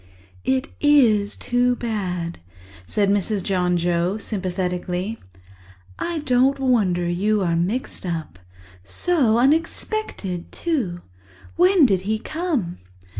[0.45, 2.39] "It is too bad,"
[2.87, 3.43] said Mrs.
[3.43, 5.19] John Joe sympathetically.
[5.99, 8.39] "I don't wonder you are mixed up.
[8.83, 11.01] So unexpected, too!
[11.55, 12.79] When did he come?"